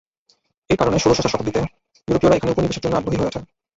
এ 0.69 0.75
কারনে 0.79 0.99
ষোড়শ 0.99 1.19
শতাব্দীতে 1.23 1.61
ইউরোপীয়রা 2.07 2.37
এখানে 2.37 2.53
উপনিবেশের 2.53 2.83
জন্য 2.83 2.95
আগ্রহী 2.97 3.17
হয়ে 3.17 3.29
ওঠে। 3.29 3.39